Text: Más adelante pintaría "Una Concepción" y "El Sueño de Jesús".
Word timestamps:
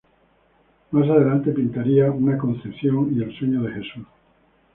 Más 0.89 1.07
adelante 1.07 1.51
pintaría 1.51 2.09
"Una 2.09 2.35
Concepción" 2.35 3.15
y 3.15 3.21
"El 3.21 3.37
Sueño 3.37 3.61
de 3.61 3.73
Jesús". 3.73 4.07